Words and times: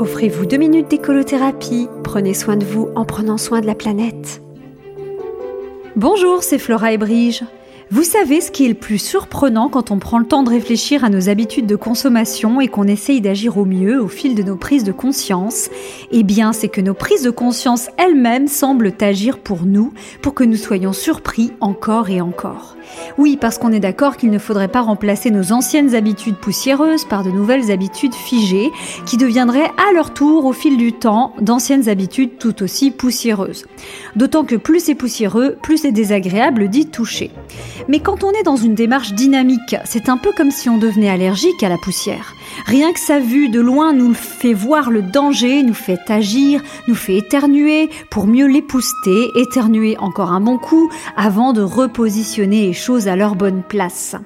Offrez-vous 0.00 0.44
deux 0.44 0.56
minutes 0.56 0.90
d'écolothérapie. 0.90 1.88
Prenez 2.02 2.34
soin 2.34 2.56
de 2.56 2.64
vous 2.64 2.88
en 2.96 3.04
prenant 3.04 3.38
soin 3.38 3.60
de 3.60 3.66
la 3.66 3.76
planète. 3.76 4.42
Bonjour, 5.94 6.42
c'est 6.42 6.58
Flora 6.58 6.92
et 6.92 6.98
Brige. 6.98 7.44
Vous 7.90 8.02
savez 8.02 8.40
ce 8.40 8.50
qui 8.50 8.64
est 8.64 8.68
le 8.68 8.74
plus 8.74 8.98
surprenant 8.98 9.68
quand 9.68 9.90
on 9.90 9.98
prend 9.98 10.18
le 10.18 10.24
temps 10.24 10.42
de 10.42 10.48
réfléchir 10.48 11.04
à 11.04 11.10
nos 11.10 11.28
habitudes 11.28 11.66
de 11.66 11.76
consommation 11.76 12.60
et 12.62 12.68
qu'on 12.68 12.88
essaye 12.88 13.20
d'agir 13.20 13.58
au 13.58 13.66
mieux 13.66 14.02
au 14.02 14.08
fil 14.08 14.34
de 14.34 14.42
nos 14.42 14.56
prises 14.56 14.84
de 14.84 14.92
conscience? 14.92 15.68
Eh 16.10 16.22
bien, 16.22 16.54
c'est 16.54 16.68
que 16.68 16.80
nos 16.80 16.94
prises 16.94 17.22
de 17.22 17.30
conscience 17.30 17.90
elles-mêmes 17.98 18.48
semblent 18.48 18.92
agir 19.00 19.38
pour 19.38 19.66
nous, 19.66 19.92
pour 20.22 20.32
que 20.32 20.44
nous 20.44 20.56
soyons 20.56 20.94
surpris 20.94 21.52
encore 21.60 22.08
et 22.08 22.22
encore. 22.22 22.74
Oui, 23.18 23.36
parce 23.38 23.58
qu'on 23.58 23.72
est 23.72 23.80
d'accord 23.80 24.16
qu'il 24.16 24.30
ne 24.30 24.38
faudrait 24.38 24.68
pas 24.68 24.80
remplacer 24.80 25.30
nos 25.30 25.52
anciennes 25.52 25.94
habitudes 25.94 26.36
poussiéreuses 26.36 27.04
par 27.04 27.22
de 27.22 27.30
nouvelles 27.30 27.70
habitudes 27.70 28.14
figées, 28.14 28.70
qui 29.04 29.16
deviendraient 29.16 29.70
à 29.88 29.92
leur 29.94 30.14
tour, 30.14 30.46
au 30.46 30.52
fil 30.52 30.76
du 30.76 30.92
temps, 30.92 31.34
d'anciennes 31.40 31.88
habitudes 31.88 32.38
tout 32.38 32.62
aussi 32.62 32.90
poussiéreuses. 32.90 33.66
D'autant 34.16 34.44
que 34.44 34.56
plus 34.56 34.80
c'est 34.80 34.94
poussiéreux, 34.94 35.56
plus 35.62 35.78
c'est 35.78 35.92
désagréable 35.92 36.68
d'y 36.68 36.86
toucher. 36.86 37.30
Mais 37.88 38.00
quand 38.00 38.24
on 38.24 38.32
est 38.32 38.42
dans 38.42 38.56
une 38.56 38.74
démarche 38.74 39.12
dynamique, 39.12 39.76
c'est 39.84 40.08
un 40.08 40.16
peu 40.16 40.32
comme 40.36 40.50
si 40.50 40.68
on 40.70 40.78
devenait 40.78 41.10
allergique 41.10 41.62
à 41.62 41.68
la 41.68 41.76
poussière. 41.76 42.34
Rien 42.66 42.92
que 42.92 42.98
sa 42.98 43.18
vue 43.18 43.50
de 43.50 43.60
loin 43.60 43.92
nous 43.92 44.14
fait 44.14 44.54
voir 44.54 44.90
le 44.90 45.02
danger, 45.02 45.62
nous 45.62 45.74
fait 45.74 46.00
agir, 46.08 46.62
nous 46.88 46.94
fait 46.94 47.16
éternuer 47.16 47.90
pour 48.10 48.26
mieux 48.26 48.46
l'épousseter, 48.46 49.28
éternuer 49.36 49.98
encore 49.98 50.32
un 50.32 50.40
bon 50.40 50.56
coup 50.56 50.90
avant 51.16 51.52
de 51.52 51.60
repositionner 51.60 52.66
les 52.66 52.72
choses 52.72 53.06
à 53.06 53.16
leur 53.16 53.34
bonne 53.34 53.62
place. 53.62 54.16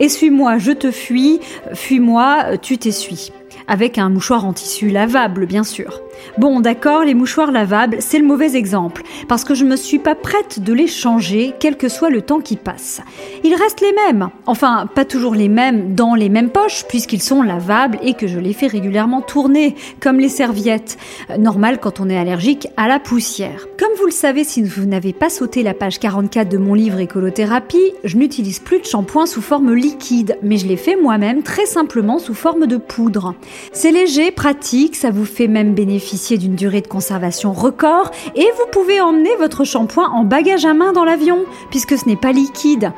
Essuie-moi, 0.00 0.58
je 0.58 0.72
te 0.72 0.90
fuis, 0.90 1.38
fuis-moi, 1.74 2.58
tu 2.60 2.76
t'essuies 2.76 3.30
avec 3.68 3.98
un 3.98 4.08
mouchoir 4.08 4.44
en 4.44 4.52
tissu 4.52 4.90
lavable, 4.90 5.46
bien 5.46 5.64
sûr. 5.64 6.00
Bon, 6.38 6.60
d'accord, 6.60 7.04
les 7.04 7.14
mouchoirs 7.14 7.50
lavables, 7.50 7.96
c'est 8.00 8.18
le 8.18 8.26
mauvais 8.26 8.56
exemple, 8.56 9.02
parce 9.28 9.44
que 9.44 9.54
je 9.54 9.64
me 9.64 9.76
suis 9.76 9.98
pas 9.98 10.14
prête 10.14 10.60
de 10.60 10.72
les 10.72 10.86
changer, 10.86 11.54
quel 11.58 11.76
que 11.76 11.88
soit 11.88 12.10
le 12.10 12.22
temps 12.22 12.40
qui 12.40 12.56
passe. 12.56 13.00
Ils 13.44 13.54
restent 13.54 13.80
les 13.80 13.92
mêmes, 13.92 14.28
enfin, 14.46 14.88
pas 14.94 15.04
toujours 15.04 15.34
les 15.34 15.48
mêmes 15.48 15.94
dans 15.94 16.14
les 16.14 16.28
mêmes 16.28 16.50
poches, 16.50 16.84
puisqu'ils 16.88 17.22
sont 17.22 17.42
lavables 17.42 17.98
et 18.02 18.14
que 18.14 18.26
je 18.26 18.38
les 18.38 18.52
fais 18.52 18.66
régulièrement 18.66 19.20
tourner, 19.20 19.74
comme 20.00 20.18
les 20.18 20.28
serviettes. 20.28 20.98
Euh, 21.30 21.38
normal 21.38 21.78
quand 21.80 22.00
on 22.00 22.08
est 22.08 22.18
allergique 22.18 22.68
à 22.76 22.88
la 22.88 22.98
poussière. 22.98 23.66
Comme 23.78 23.92
vous 23.98 24.06
le 24.06 24.12
savez, 24.12 24.44
si 24.44 24.62
vous 24.62 24.86
n'avez 24.86 25.12
pas 25.12 25.30
sauté 25.30 25.62
la 25.62 25.74
page 25.74 25.98
44 25.98 26.48
de 26.48 26.58
mon 26.58 26.74
livre 26.74 26.98
Écolothérapie, 26.98 27.92
je 28.04 28.16
n'utilise 28.16 28.58
plus 28.58 28.80
de 28.80 28.84
shampoing 28.84 29.26
sous 29.26 29.42
forme 29.42 29.74
liquide, 29.74 30.38
mais 30.42 30.56
je 30.56 30.66
l'ai 30.66 30.76
fait 30.76 30.96
moi-même 30.96 31.42
très 31.42 31.66
simplement 31.66 32.18
sous 32.18 32.34
forme 32.34 32.66
de 32.66 32.76
poudre. 32.76 33.34
C'est 33.72 33.90
léger, 33.90 34.30
pratique, 34.30 34.96
ça 34.96 35.10
vous 35.10 35.24
fait 35.24 35.48
même 35.48 35.74
bénéficier 35.74 36.05
d'une 36.14 36.54
durée 36.54 36.80
de 36.80 36.86
conservation 36.86 37.52
record 37.52 38.10
et 38.34 38.46
vous 38.56 38.70
pouvez 38.70 39.00
emmener 39.00 39.34
votre 39.38 39.64
shampoing 39.64 40.08
en 40.10 40.24
bagage 40.24 40.64
à 40.64 40.72
main 40.72 40.92
dans 40.92 41.04
l'avion 41.04 41.44
puisque 41.70 41.98
ce 41.98 42.08
n'est 42.08 42.16
pas 42.16 42.32
liquide. 42.32 42.92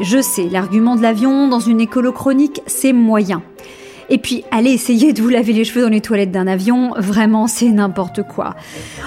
Je 0.00 0.20
sais, 0.20 0.48
l'argument 0.48 0.94
de 0.94 1.02
l'avion 1.02 1.48
dans 1.48 1.60
une 1.60 1.80
écolo 1.80 2.12
chronique, 2.12 2.62
c'est 2.66 2.92
moyen. 2.92 3.42
Et 4.10 4.18
puis, 4.18 4.44
allez 4.50 4.70
essayer 4.70 5.12
de 5.12 5.22
vous 5.22 5.28
laver 5.28 5.52
les 5.52 5.64
cheveux 5.64 5.82
dans 5.82 5.88
les 5.88 6.00
toilettes 6.00 6.32
d'un 6.32 6.46
avion, 6.46 6.92
vraiment, 6.96 7.46
c'est 7.46 7.68
n'importe 7.68 8.22
quoi. 8.22 8.54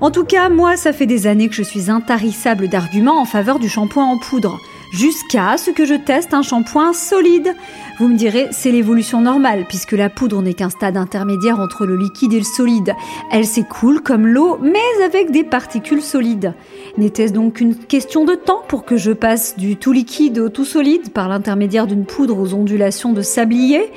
En 0.00 0.10
tout 0.10 0.24
cas, 0.24 0.48
moi, 0.48 0.76
ça 0.76 0.92
fait 0.92 1.06
des 1.06 1.26
années 1.26 1.48
que 1.48 1.54
je 1.54 1.62
suis 1.62 1.90
intarissable 1.90 2.68
d'arguments 2.68 3.20
en 3.20 3.24
faveur 3.24 3.58
du 3.58 3.68
shampoing 3.68 4.04
en 4.04 4.18
poudre 4.18 4.58
jusqu'à 4.92 5.56
ce 5.56 5.70
que 5.70 5.84
je 5.84 5.94
teste 5.94 6.34
un 6.34 6.42
shampoing 6.42 6.92
solide. 6.92 7.54
Vous 7.98 8.08
me 8.08 8.16
direz, 8.16 8.48
c'est 8.52 8.70
l'évolution 8.70 9.20
normale, 9.20 9.64
puisque 9.68 9.92
la 9.92 10.08
poudre 10.08 10.40
n'est 10.40 10.54
qu'un 10.54 10.70
stade 10.70 10.96
intermédiaire 10.96 11.58
entre 11.58 11.84
le 11.84 11.96
liquide 11.96 12.32
et 12.32 12.38
le 12.38 12.44
solide. 12.44 12.94
Elle 13.32 13.44
s'écoule 13.44 14.02
comme 14.02 14.26
l'eau, 14.26 14.58
mais 14.62 15.04
avec 15.04 15.30
des 15.30 15.44
particules 15.44 16.02
solides. 16.02 16.54
N'était-ce 16.96 17.32
donc 17.32 17.60
une 17.60 17.74
question 17.74 18.24
de 18.24 18.34
temps 18.34 18.62
pour 18.68 18.84
que 18.84 18.96
je 18.96 19.12
passe 19.12 19.56
du 19.56 19.76
tout 19.76 19.92
liquide 19.92 20.38
au 20.38 20.48
tout 20.48 20.64
solide 20.64 21.10
par 21.10 21.28
l'intermédiaire 21.28 21.86
d'une 21.86 22.04
poudre 22.04 22.38
aux 22.38 22.54
ondulations 22.54 23.12
de 23.12 23.22
sablier? 23.22 23.90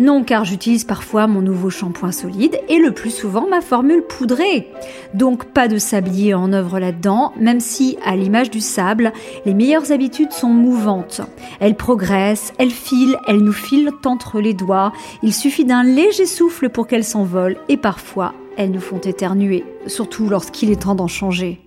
Non, 0.00 0.22
car 0.22 0.44
j'utilise 0.44 0.84
parfois 0.84 1.26
mon 1.26 1.40
nouveau 1.40 1.70
shampoing 1.70 2.12
solide 2.12 2.58
et 2.68 2.78
le 2.78 2.92
plus 2.92 3.10
souvent 3.10 3.48
ma 3.48 3.60
formule 3.60 4.02
poudrée. 4.02 4.68
Donc 5.14 5.46
pas 5.46 5.66
de 5.66 5.78
sablier 5.78 6.34
en 6.34 6.52
œuvre 6.52 6.78
là-dedans, 6.78 7.32
même 7.38 7.60
si, 7.60 7.98
à 8.04 8.14
l'image 8.14 8.50
du 8.50 8.60
sable, 8.60 9.12
les 9.44 9.54
meilleures 9.54 9.90
habitudes 9.90 10.32
sont 10.32 10.48
mouvantes. 10.48 11.20
Elles 11.58 11.76
progressent, 11.76 12.52
elles 12.58 12.70
filent, 12.70 13.18
elles 13.26 13.42
nous 13.42 13.52
filent 13.52 13.90
entre 14.04 14.40
les 14.40 14.54
doigts. 14.54 14.92
Il 15.22 15.34
suffit 15.34 15.64
d'un 15.64 15.82
léger 15.82 16.26
souffle 16.26 16.68
pour 16.68 16.86
qu'elles 16.86 17.04
s'envolent 17.04 17.58
et 17.68 17.76
parfois 17.76 18.34
elles 18.56 18.70
nous 18.70 18.80
font 18.80 18.98
éternuer, 18.98 19.64
surtout 19.86 20.28
lorsqu'il 20.28 20.70
est 20.70 20.82
temps 20.82 20.96
d'en 20.96 21.06
changer. 21.06 21.60